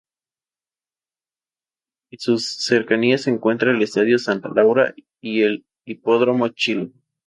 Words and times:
En 2.09 2.17
sus 2.17 2.55
cercanías 2.65 3.21
se 3.21 3.29
encuentran 3.29 3.75
el 3.75 3.83
Estadio 3.83 4.17
Santa 4.17 4.49
Laura 4.49 4.95
y 5.21 5.43
el 5.43 5.67
Hipódromo 5.85 6.47
Chile. 6.47 6.91